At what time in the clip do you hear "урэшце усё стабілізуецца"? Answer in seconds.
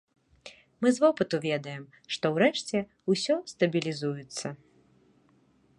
2.37-4.47